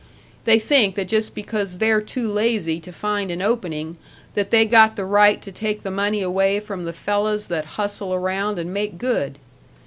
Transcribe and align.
They 0.45 0.57
think 0.57 0.95
that 0.95 1.07
just 1.07 1.35
because 1.35 1.77
they're 1.77 2.01
too 2.01 2.27
lazy 2.27 2.79
to 2.79 2.91
find 2.91 3.29
an 3.29 3.39
opening, 3.43 3.97
that 4.33 4.49
they 4.49 4.65
got 4.65 4.95
the 4.95 5.05
right 5.05 5.39
to 5.43 5.51
take 5.51 5.83
the 5.83 5.91
money 5.91 6.23
away 6.23 6.59
from 6.59 6.85
the 6.85 6.91
fellas 6.93 7.45
that 7.45 7.65
hustle 7.77 8.11
around 8.11 8.57
and 8.57 8.73
make 8.73 8.97
good. 8.97 9.37